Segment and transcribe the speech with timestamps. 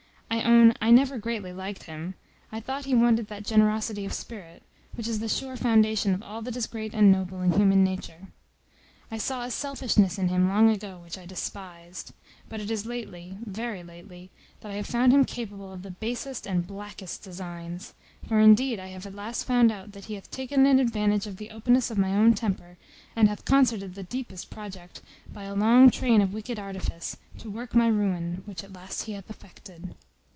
[0.33, 2.15] I own I never greatly liked him.
[2.53, 4.63] I thought he wanted that generosity of spirit,
[4.95, 8.27] which is the sure foundation of all that is great and noble in human nature.
[9.11, 12.13] I saw a selfishness in him long ago which I despised;
[12.47, 16.47] but it is lately, very lately, that I have found him capable of the basest
[16.47, 17.93] and blackest designs;
[18.25, 21.37] for, indeed, I have at last found out, that he hath taken an advantage of
[21.37, 22.77] the openness of my own temper,
[23.17, 25.01] and hath concerted the deepest project,
[25.33, 29.11] by a long train of wicked artifice, to work my ruin, which at last he
[29.13, 29.93] hath effected."